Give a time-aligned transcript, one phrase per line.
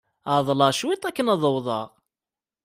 [0.33, 1.87] Ɛeḍḍleɣ cwiṭ akken ad d-awḍeɣ.